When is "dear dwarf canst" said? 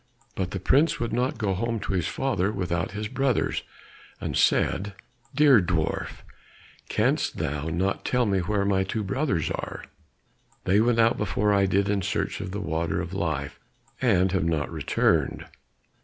5.35-7.37